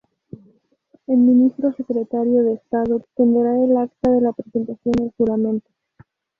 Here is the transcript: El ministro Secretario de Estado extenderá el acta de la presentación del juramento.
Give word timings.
El 1.05 1.17
ministro 1.17 1.71
Secretario 1.73 2.41
de 2.43 2.53
Estado 2.53 2.97
extenderá 2.97 3.63
el 3.63 3.77
acta 3.77 4.09
de 4.09 4.21
la 4.21 4.33
presentación 4.33 4.93
del 4.93 5.13
juramento. 5.15 5.69